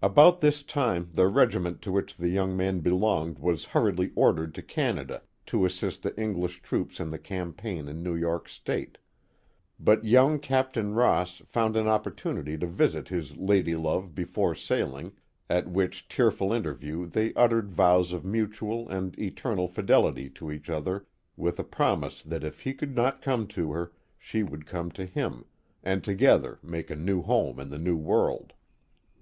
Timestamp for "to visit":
12.56-13.08